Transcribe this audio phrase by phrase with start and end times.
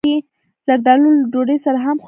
[0.67, 1.99] زردالو له ډوډۍ سره هم خوړل کېږي.